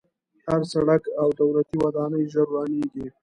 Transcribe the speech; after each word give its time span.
هر 0.47 0.61
سړک 0.73 1.03
او 1.21 1.27
دولتي 1.41 1.75
ودانۍ 1.83 2.23
ژر 2.33 2.47
ورانېږي. 2.51 3.05